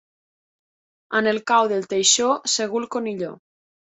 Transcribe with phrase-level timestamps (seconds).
[1.19, 3.31] En el cau del teixó, segur el conilló.